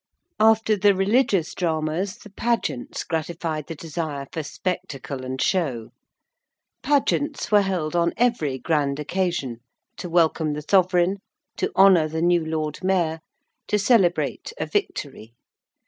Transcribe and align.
After 0.39 0.75
the 0.75 0.95
religious 0.95 1.53
dramas, 1.53 2.15
the 2.17 2.31
Pageants 2.31 3.03
gratified 3.03 3.67
the 3.67 3.75
desire 3.75 4.25
for 4.31 4.41
spectacle 4.41 5.23
and 5.23 5.39
show. 5.39 5.91
Pageants 6.81 7.51
were 7.51 7.61
held 7.61 7.95
on 7.95 8.11
every 8.17 8.57
grand 8.57 8.99
occasion: 8.99 9.59
to 9.97 10.09
welcome 10.09 10.53
the 10.53 10.65
sovereign: 10.67 11.17
to 11.57 11.71
honour 11.75 12.07
the 12.07 12.23
new 12.23 12.43
Lord 12.43 12.79
Mayor: 12.83 13.19
to 13.67 13.77
celebrate 13.77 14.51
a 14.57 14.65
victory. 14.65 15.35